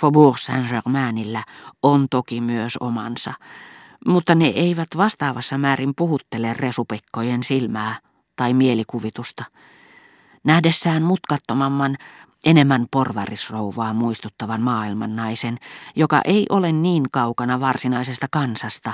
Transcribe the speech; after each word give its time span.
Faubourg 0.00 0.38
Saint-Germainillä 0.38 1.42
on 1.82 2.06
toki 2.10 2.40
myös 2.40 2.76
omansa, 2.76 3.32
mutta 4.06 4.34
ne 4.34 4.46
eivät 4.46 4.88
vastaavassa 4.96 5.58
määrin 5.58 5.92
puhuttele 5.96 6.54
resupekkojen 6.54 7.42
silmää 7.42 7.98
tai 8.36 8.54
mielikuvitusta. 8.54 9.44
Nähdessään 10.44 11.02
mutkattomamman, 11.02 11.96
enemmän 12.46 12.86
porvarisrouvaa 12.90 13.94
muistuttavan 13.94 14.60
maailman 14.62 15.16
naisen, 15.16 15.58
joka 15.96 16.20
ei 16.24 16.46
ole 16.50 16.72
niin 16.72 17.04
kaukana 17.12 17.60
varsinaisesta 17.60 18.26
kansasta, 18.30 18.92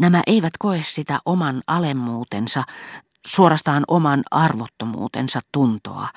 nämä 0.00 0.22
eivät 0.26 0.52
koe 0.58 0.80
sitä 0.84 1.18
oman 1.26 1.62
alemmuutensa, 1.66 2.62
suorastaan 3.26 3.84
oman 3.88 4.22
arvottomuutensa 4.30 5.40
tuntoa, 5.52 6.08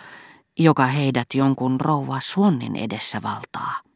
joka 0.60 0.86
heidät 0.86 1.28
jonkun 1.34 1.82
rouva 1.82 2.20
suonnin 2.20 2.76
edessä 2.76 3.22
valtaa. 3.22 3.91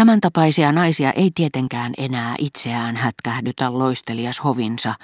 Tämän 0.00 0.20
tapaisia 0.20 0.72
naisia 0.72 1.12
ei 1.12 1.30
tietenkään 1.34 1.92
enää 1.98 2.34
itseään 2.38 2.96
hätkähdytä 2.96 3.78
loistelias 3.78 4.44
hovinsa, 4.44 4.94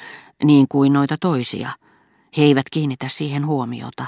niin 0.44 0.66
kuin 0.68 0.92
noita 0.92 1.16
toisia. 1.20 1.70
He 2.36 2.42
eivät 2.42 2.66
kiinnitä 2.72 3.08
siihen 3.08 3.46
huomiota, 3.46 4.06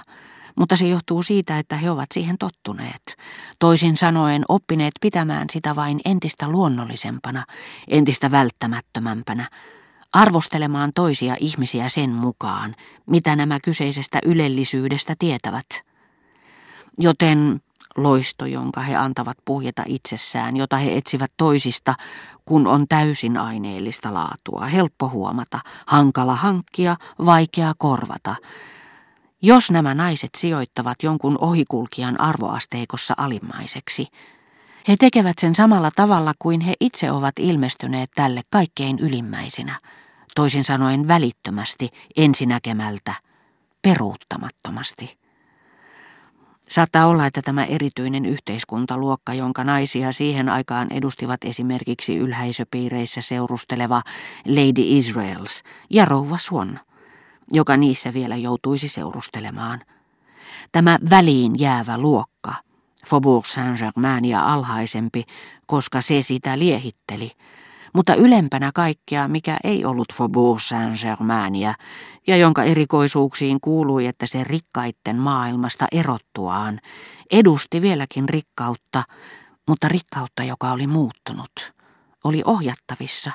mutta 0.56 0.76
se 0.76 0.88
johtuu 0.88 1.22
siitä, 1.22 1.58
että 1.58 1.76
he 1.76 1.90
ovat 1.90 2.06
siihen 2.14 2.38
tottuneet. 2.38 3.16
Toisin 3.58 3.96
sanoen 3.96 4.44
oppineet 4.48 4.92
pitämään 5.00 5.46
sitä 5.50 5.76
vain 5.76 6.00
entistä 6.04 6.48
luonnollisempana, 6.48 7.44
entistä 7.88 8.30
välttämättömämpänä, 8.30 9.48
arvostelemaan 10.12 10.92
toisia 10.94 11.36
ihmisiä 11.40 11.88
sen 11.88 12.10
mukaan, 12.10 12.74
mitä 13.06 13.36
nämä 13.36 13.58
kyseisestä 13.60 14.18
ylellisyydestä 14.24 15.14
tietävät. 15.18 15.66
Joten 16.98 17.60
loisto, 18.02 18.46
jonka 18.46 18.80
he 18.80 18.96
antavat 18.96 19.36
puhjeta 19.44 19.82
itsessään, 19.86 20.56
jota 20.56 20.76
he 20.76 20.96
etsivät 20.96 21.32
toisista, 21.36 21.94
kun 22.44 22.66
on 22.66 22.88
täysin 22.88 23.36
aineellista 23.36 24.14
laatua, 24.14 24.66
helppo 24.66 25.08
huomata, 25.08 25.60
hankala 25.86 26.34
hankkia, 26.34 26.96
vaikea 27.26 27.72
korvata. 27.78 28.36
Jos 29.42 29.70
nämä 29.70 29.94
naiset 29.94 30.30
sijoittavat 30.36 31.02
jonkun 31.02 31.38
ohikulkijan 31.40 32.20
arvoasteikossa 32.20 33.14
alimmaiseksi, 33.16 34.06
he 34.88 34.96
tekevät 34.98 35.38
sen 35.40 35.54
samalla 35.54 35.90
tavalla 35.96 36.32
kuin 36.38 36.60
he 36.60 36.74
itse 36.80 37.10
ovat 37.10 37.34
ilmestyneet 37.38 38.10
tälle 38.14 38.42
kaikkein 38.50 38.98
ylimmäisinä, 38.98 39.78
toisin 40.34 40.64
sanoen 40.64 41.08
välittömästi, 41.08 41.88
ensinäkemältä, 42.16 43.14
peruuttamattomasti. 43.82 45.18
Saattaa 46.68 47.06
olla, 47.06 47.26
että 47.26 47.42
tämä 47.42 47.64
erityinen 47.64 48.26
yhteiskuntaluokka, 48.26 49.34
jonka 49.34 49.64
naisia 49.64 50.12
siihen 50.12 50.48
aikaan 50.48 50.92
edustivat 50.92 51.44
esimerkiksi 51.44 52.16
ylhäisöpiireissä 52.16 53.20
seurusteleva 53.20 54.02
Lady 54.46 54.82
Israels 54.84 55.62
ja 55.90 56.04
rouva 56.04 56.38
Swan, 56.38 56.80
joka 57.50 57.76
niissä 57.76 58.12
vielä 58.12 58.36
joutuisi 58.36 58.88
seurustelemaan. 58.88 59.80
Tämä 60.72 60.98
väliin 61.10 61.58
jäävä 61.58 61.98
luokka, 61.98 62.54
Faubourg 63.06 63.46
Saint-Germain 63.46 64.24
ja 64.24 64.52
alhaisempi, 64.52 65.24
koska 65.66 66.00
se 66.00 66.22
sitä 66.22 66.58
liehitteli– 66.58 67.32
mutta 67.94 68.14
ylempänä 68.14 68.70
kaikkea, 68.74 69.28
mikä 69.28 69.56
ei 69.64 69.84
ollut 69.84 70.12
Faubourg 70.12 70.60
Saint-Germainia, 70.60 71.74
ja 72.26 72.36
jonka 72.36 72.62
erikoisuuksiin 72.62 73.60
kuului, 73.60 74.06
että 74.06 74.26
se 74.26 74.44
rikkaitten 74.44 75.16
maailmasta 75.16 75.86
erottuaan 75.92 76.80
edusti 77.30 77.82
vieläkin 77.82 78.28
rikkautta, 78.28 79.02
mutta 79.68 79.88
rikkautta, 79.88 80.44
joka 80.44 80.72
oli 80.72 80.86
muuttunut, 80.86 81.72
oli 82.24 82.42
ohjattavissa, 82.44 83.30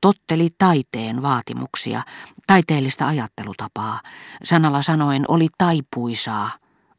totteli 0.00 0.48
taiteen 0.58 1.22
vaatimuksia, 1.22 2.02
taiteellista 2.46 3.06
ajattelutapaa, 3.06 4.00
sanalla 4.44 4.82
sanoen 4.82 5.24
oli 5.28 5.48
taipuisaa, 5.58 6.50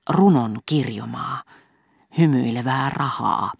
runon 0.09 0.59
kirjomaa, 0.65 1.43
hymyilevää 2.17 2.89
rahaa. 2.89 3.51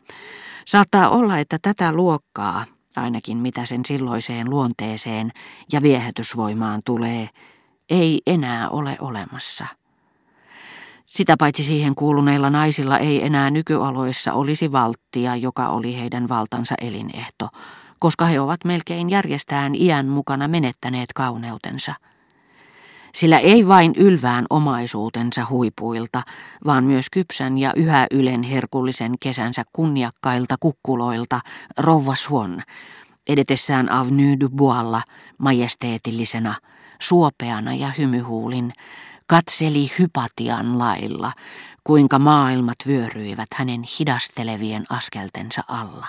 Saattaa 0.66 1.10
olla, 1.10 1.38
että 1.38 1.58
tätä 1.62 1.92
luokkaa, 1.92 2.66
ainakin 3.02 3.38
mitä 3.38 3.66
sen 3.66 3.81
silloiseen 3.86 4.50
luonteeseen 4.50 5.31
ja 5.72 5.81
viehätysvoimaan 5.81 6.81
tulee, 6.86 7.30
ei 7.90 8.22
enää 8.28 8.70
ole 8.70 8.98
olemassa. 9.02 9.66
Sitä 11.06 11.36
paitsi 11.40 11.64
siihen 11.64 11.96
kuuluneilla 11.96 12.50
naisilla 12.50 13.00
ei 13.00 13.26
enää 13.26 13.52
nykyaloissa 13.52 14.34
olisi 14.34 14.72
valttia, 14.72 15.36
joka 15.36 15.68
oli 15.68 16.00
heidän 16.00 16.30
valtansa 16.30 16.76
elinehto, 16.81 17.50
koska 18.00 18.26
he 18.26 18.40
ovat 18.40 18.59
melkein 18.66 19.10
järjestään 19.10 19.75
iän 19.75 20.08
mukana 20.08 20.48
menettäneet 20.48 21.14
kauneutensa– 21.14 21.94
sillä 23.16 23.38
ei 23.40 23.68
vain 23.68 23.94
ylvään 23.97 24.46
omaisuutensa 24.50 25.46
huipuilta, 25.50 26.22
vaan 26.66 26.84
myös 26.84 27.06
kypsän 27.09 27.57
ja 27.57 27.74
yhä 27.75 28.07
ylen 28.12 28.44
herkullisen 28.44 29.16
kesänsä 29.19 29.63
kunniakkailta 29.74 30.56
kukkuloilta 30.59 31.40
rouva 31.78 32.16
Swan, 32.16 32.63
edetessään 33.28 33.91
Avenue 33.91 34.40
du 34.40 34.50
Boislla 34.50 35.01
majesteetillisena, 35.38 36.56
suopeana 37.01 37.74
ja 37.74 37.91
hymyhuulin, 37.97 38.74
katseli 39.28 39.91
hypatian 40.00 40.80
lailla, 40.80 41.31
kuinka 41.84 42.19
maailmat 42.19 42.78
vyöryivät 42.88 43.50
hänen 43.53 43.84
hidastelevien 44.00 44.85
askeltensa 44.90 45.63
alla. 45.68 46.07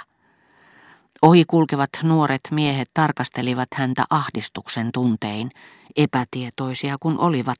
Ohi 1.24 1.44
kulkevat 1.44 1.90
nuoret 2.02 2.40
miehet 2.50 2.90
tarkastelivat 2.94 3.68
häntä 3.74 4.04
ahdistuksen 4.10 4.92
tuntein, 4.92 5.50
epätietoisia 5.96 6.96
kun 7.00 7.18
olivat, 7.18 7.58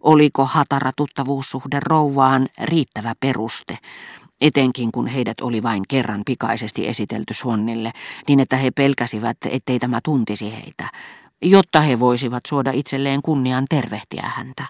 oliko 0.00 0.44
hatara 0.44 0.90
tuttavuussuhde 0.96 1.80
rouvaan 1.80 2.48
riittävä 2.62 3.14
peruste, 3.20 3.78
etenkin 4.40 4.92
kun 4.92 5.06
heidät 5.06 5.40
oli 5.40 5.62
vain 5.62 5.82
kerran 5.88 6.22
pikaisesti 6.26 6.88
esitelty 6.88 7.34
Suonnille, 7.34 7.92
niin 8.28 8.40
että 8.40 8.56
he 8.56 8.70
pelkäsivät, 8.70 9.36
ettei 9.50 9.78
tämä 9.78 10.00
tuntisi 10.04 10.52
heitä, 10.52 10.88
jotta 11.42 11.80
he 11.80 12.00
voisivat 12.00 12.42
suoda 12.48 12.70
itselleen 12.70 13.22
kunnian 13.22 13.64
tervehtiä 13.70 14.30
häntä. 14.36 14.64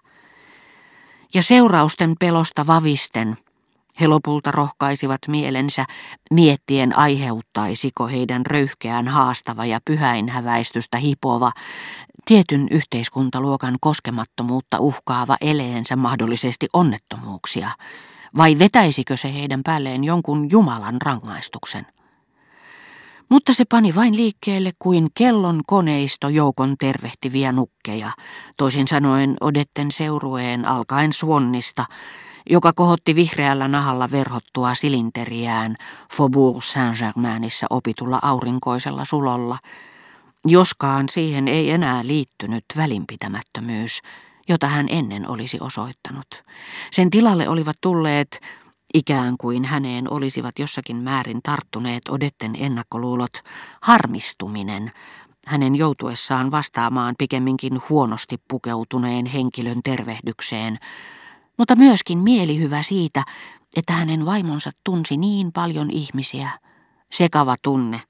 Ja 1.34 1.42
seurausten 1.42 2.14
pelosta 2.20 2.66
vavisten 2.66 3.36
he 4.00 4.06
lopulta 4.06 4.50
rohkaisivat 4.50 5.20
mielensä 5.28 5.84
miettien 6.30 6.98
aiheuttaisiko 6.98 8.06
heidän 8.06 8.46
röyhkeään 8.46 9.08
haastava 9.08 9.66
ja 9.66 9.80
pyhäinhäväistystä 9.84 10.96
hipova, 10.96 11.52
tietyn 12.24 12.66
yhteiskuntaluokan 12.70 13.76
koskemattomuutta 13.80 14.78
uhkaava 14.80 15.36
eleensä 15.40 15.96
mahdollisesti 15.96 16.66
onnettomuuksia, 16.72 17.70
vai 18.36 18.58
vetäisikö 18.58 19.16
se 19.16 19.34
heidän 19.34 19.60
päälleen 19.64 20.04
jonkun 20.04 20.50
Jumalan 20.50 21.02
rangaistuksen? 21.02 21.86
Mutta 23.28 23.52
se 23.52 23.64
pani 23.64 23.94
vain 23.94 24.16
liikkeelle 24.16 24.72
kuin 24.78 25.08
kellon 25.14 25.60
koneisto 25.66 26.28
joukon 26.28 26.74
tervehtiviä 26.78 27.52
nukkeja, 27.52 28.10
toisin 28.56 28.88
sanoen 28.88 29.36
odetten 29.40 29.92
seurueen 29.92 30.64
alkaen 30.64 31.12
suonnista, 31.12 31.84
joka 32.50 32.72
kohotti 32.72 33.14
vihreällä 33.14 33.68
nahalla 33.68 34.10
verhottua 34.10 34.74
silinteriään 34.74 35.76
Faubourg 36.12 36.62
Saint-Germainissa 36.62 37.66
opitulla 37.70 38.18
aurinkoisella 38.22 39.04
sulolla, 39.04 39.58
joskaan 40.46 41.08
siihen 41.08 41.48
ei 41.48 41.70
enää 41.70 42.06
liittynyt 42.06 42.64
välinpitämättömyys, 42.76 44.00
jota 44.48 44.66
hän 44.66 44.86
ennen 44.90 45.30
olisi 45.30 45.58
osoittanut. 45.60 46.26
Sen 46.90 47.10
tilalle 47.10 47.48
olivat 47.48 47.76
tulleet, 47.80 48.40
ikään 48.94 49.36
kuin 49.36 49.64
häneen 49.64 50.12
olisivat 50.12 50.58
jossakin 50.58 50.96
määrin 50.96 51.40
tarttuneet 51.42 52.08
odetten 52.08 52.52
ennakkoluulot, 52.58 53.32
harmistuminen, 53.82 54.92
hänen 55.46 55.76
joutuessaan 55.76 56.50
vastaamaan 56.50 57.14
pikemminkin 57.18 57.80
huonosti 57.88 58.36
pukeutuneen 58.48 59.26
henkilön 59.26 59.80
tervehdykseen, 59.84 60.78
mutta 61.58 61.76
myöskin 61.76 62.18
mielihyvä 62.18 62.82
siitä, 62.82 63.24
että 63.76 63.92
hänen 63.92 64.26
vaimonsa 64.26 64.70
tunsi 64.84 65.16
niin 65.16 65.52
paljon 65.52 65.90
ihmisiä. 65.90 66.50
Sekava 67.12 67.56
tunne, 67.62 68.00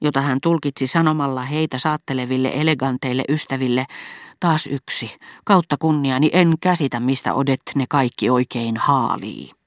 jota 0.00 0.20
hän 0.20 0.38
tulkitsi 0.42 0.86
sanomalla 0.86 1.42
heitä 1.42 1.78
saatteleville 1.78 2.52
eleganteille 2.54 3.24
ystäville, 3.28 3.86
taas 4.40 4.66
yksi, 4.66 5.10
kautta 5.44 5.76
kunniani 5.76 6.30
en 6.32 6.54
käsitä, 6.60 7.00
mistä 7.00 7.34
odet 7.34 7.62
ne 7.74 7.84
kaikki 7.88 8.30
oikein 8.30 8.76
haalii. 8.76 9.61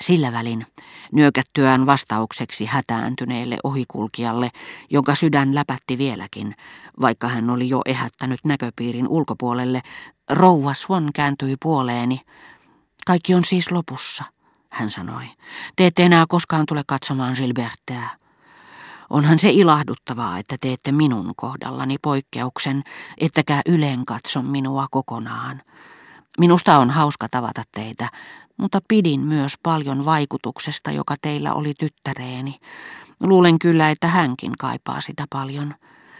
Sillä 0.00 0.32
välin, 0.32 0.66
nyökättyään 1.12 1.86
vastaukseksi 1.86 2.64
hätääntyneelle 2.66 3.58
ohikulkijalle, 3.64 4.50
jonka 4.90 5.14
sydän 5.14 5.54
läpätti 5.54 5.98
vieläkin, 5.98 6.54
vaikka 7.00 7.28
hän 7.28 7.50
oli 7.50 7.68
jo 7.68 7.80
ehättänyt 7.86 8.40
näköpiirin 8.44 9.08
ulkopuolelle, 9.08 9.82
rouva 10.30 10.74
Swan 10.74 11.10
kääntyi 11.14 11.56
puoleeni. 11.62 12.20
Kaikki 13.06 13.34
on 13.34 13.44
siis 13.44 13.70
lopussa, 13.70 14.24
hän 14.70 14.90
sanoi. 14.90 15.24
Te 15.76 15.86
ette 15.86 16.02
enää 16.04 16.24
koskaan 16.28 16.66
tule 16.66 16.82
katsomaan 16.86 17.34
Gilbertteä. 17.36 18.08
Onhan 19.10 19.38
se 19.38 19.50
ilahduttavaa, 19.50 20.38
että 20.38 20.56
teette 20.60 20.92
minun 20.92 21.32
kohdallani 21.36 21.96
poikkeuksen, 22.02 22.82
ettekä 23.18 23.60
yleen 23.66 24.04
katso 24.06 24.42
minua 24.42 24.86
kokonaan. 24.90 25.62
Minusta 26.38 26.78
on 26.78 26.90
hauska 26.90 27.28
tavata 27.28 27.62
teitä, 27.72 28.08
mutta 28.56 28.80
pidin 28.88 29.20
myös 29.20 29.54
paljon 29.62 30.04
vaikutuksesta, 30.04 30.90
joka 30.90 31.16
teillä 31.22 31.54
oli 31.54 31.74
tyttäreeni. 31.78 32.58
Luulen 33.20 33.58
kyllä, 33.58 33.90
että 33.90 34.08
hänkin 34.08 34.52
kaipaa 34.58 35.00
sitä 35.00 35.24
paljon. 35.32 35.74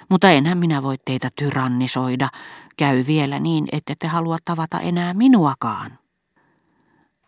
Mutta 0.08 0.30
enhän 0.30 0.58
minä 0.58 0.82
voi 0.82 0.96
teitä 1.04 1.30
tyrannisoida. 1.36 2.28
Käy 2.76 3.04
vielä 3.06 3.38
niin, 3.38 3.68
ette 3.72 3.94
te 3.98 4.06
halua 4.06 4.38
tavata 4.44 4.80
enää 4.80 5.14
minuakaan. 5.14 5.98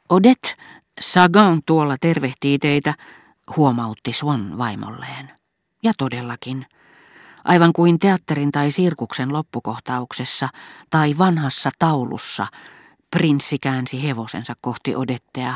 Odet, 0.09 0.56
Sagan 1.01 1.61
tuolla 1.67 1.97
tervehtii 2.01 2.59
teitä, 2.59 2.95
huomautti 3.56 4.12
Swan 4.12 4.59
vaimolleen. 4.59 5.31
Ja 5.83 5.93
todellakin, 5.99 6.67
aivan 7.45 7.73
kuin 7.73 7.99
teatterin 7.99 8.53
tai 8.53 8.71
sirkuksen 8.71 9.33
loppukohtauksessa 9.33 10.49
tai 10.91 11.15
vanhassa 11.19 11.71
taulussa, 11.79 12.47
prinssi 13.14 13.58
käänsi 13.58 14.02
hevosensa 14.02 14.55
kohti 14.61 14.96
Odettea 14.96 15.55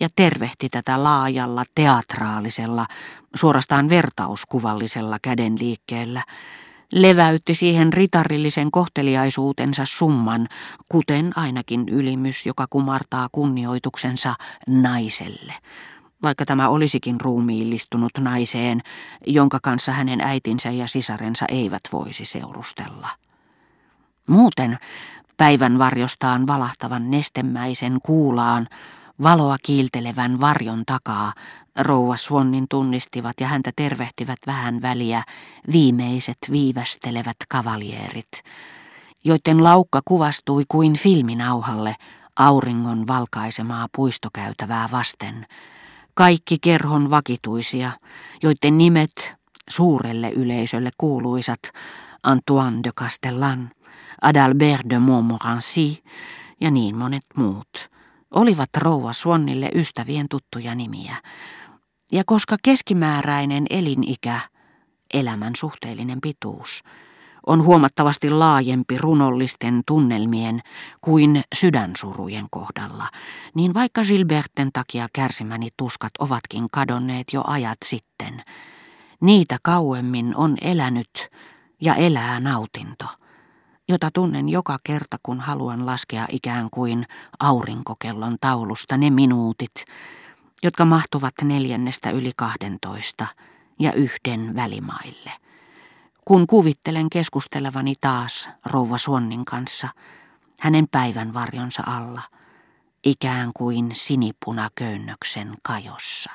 ja 0.00 0.08
tervehti 0.16 0.68
tätä 0.68 1.04
laajalla 1.04 1.64
teatraalisella, 1.74 2.86
suorastaan 3.34 3.88
vertauskuvallisella 3.88 5.18
kädenliikkeellä, 5.22 6.22
leväytti 6.92 7.54
siihen 7.54 7.92
ritarillisen 7.92 8.70
kohteliaisuutensa 8.70 9.82
summan, 9.86 10.48
kuten 10.88 11.32
ainakin 11.38 11.88
ylimys, 11.88 12.46
joka 12.46 12.66
kumartaa 12.70 13.28
kunnioituksensa 13.32 14.34
naiselle, 14.66 15.54
vaikka 16.22 16.44
tämä 16.44 16.68
olisikin 16.68 17.20
ruumiillistunut 17.20 18.12
naiseen, 18.18 18.80
jonka 19.26 19.58
kanssa 19.62 19.92
hänen 19.92 20.20
äitinsä 20.20 20.70
ja 20.70 20.86
sisarensa 20.86 21.44
eivät 21.48 21.82
voisi 21.92 22.24
seurustella. 22.24 23.08
Muuten 24.26 24.78
päivän 25.38 25.78
varjostaan 25.78 26.46
valahtavan 26.46 27.10
nestemäisen 27.10 27.98
kuulaan, 28.02 28.66
valoa 29.22 29.56
kiiltelevän 29.62 30.40
varjon 30.40 30.82
takaa, 30.86 31.32
rouva 31.78 32.16
Swannin 32.16 32.66
tunnistivat 32.70 33.32
ja 33.40 33.48
häntä 33.48 33.70
tervehtivät 33.76 34.38
vähän 34.46 34.82
väliä 34.82 35.22
viimeiset 35.72 36.38
viivästelevät 36.50 37.36
kavalierit, 37.48 38.42
joiden 39.24 39.64
laukka 39.64 40.00
kuvastui 40.04 40.64
kuin 40.68 40.98
filminauhalle 40.98 41.94
auringon 42.36 43.06
valkaisemaa 43.06 43.86
puistokäytävää 43.96 44.88
vasten. 44.92 45.46
Kaikki 46.14 46.58
kerhon 46.60 47.10
vakituisia, 47.10 47.90
joiden 48.42 48.78
nimet 48.78 49.36
suurelle 49.70 50.30
yleisölle 50.30 50.90
kuuluisat 50.98 51.60
Antoine 52.22 52.80
de 52.84 52.90
Castellan, 52.92 53.70
Adalbert 54.22 54.90
de 54.90 54.98
Montmorency 54.98 55.96
ja 56.60 56.70
niin 56.70 56.96
monet 56.96 57.26
muut, 57.36 57.90
olivat 58.30 58.70
rouva 58.76 59.12
Swannille 59.12 59.70
ystävien 59.74 60.26
tuttuja 60.28 60.74
nimiä. 60.74 61.16
Ja 62.12 62.22
koska 62.26 62.56
keskimääräinen 62.62 63.66
elinikä, 63.70 64.40
elämän 65.14 65.52
suhteellinen 65.56 66.20
pituus, 66.20 66.82
on 67.46 67.64
huomattavasti 67.64 68.30
laajempi 68.30 68.98
runollisten 68.98 69.82
tunnelmien 69.86 70.60
kuin 71.00 71.42
sydänsurujen 71.54 72.46
kohdalla, 72.50 73.08
niin 73.54 73.74
vaikka 73.74 74.02
Gilberten 74.02 74.70
takia 74.72 75.08
kärsimäni 75.12 75.68
tuskat 75.76 76.12
ovatkin 76.18 76.66
kadonneet 76.72 77.26
jo 77.32 77.42
ajat 77.46 77.78
sitten, 77.84 78.42
niitä 79.20 79.56
kauemmin 79.62 80.36
on 80.36 80.56
elänyt 80.60 81.28
ja 81.80 81.94
elää 81.94 82.40
nautinto, 82.40 83.06
jota 83.88 84.10
tunnen 84.14 84.48
joka 84.48 84.78
kerta, 84.84 85.16
kun 85.22 85.40
haluan 85.40 85.86
laskea 85.86 86.26
ikään 86.30 86.70
kuin 86.70 87.06
aurinkokellon 87.40 88.36
taulusta 88.40 88.96
ne 88.96 89.10
minuutit, 89.10 89.84
jotka 90.62 90.84
mahtuvat 90.84 91.34
neljännestä 91.42 92.10
yli 92.10 92.32
kahdentoista 92.36 93.26
ja 93.78 93.92
yhden 93.92 94.56
välimaille. 94.56 95.32
Kun 96.24 96.46
kuvittelen 96.46 97.10
keskustelevani 97.10 97.92
taas 98.00 98.48
rouva 98.64 98.98
Suonnin 98.98 99.44
kanssa, 99.44 99.88
hänen 100.60 100.88
päivän 100.90 101.34
varjonsa 101.34 101.82
alla, 101.86 102.22
ikään 103.04 103.50
kuin 103.54 103.90
sinipuna 103.94 104.68
köynnöksen 104.74 105.54
kajossa. 105.62 106.30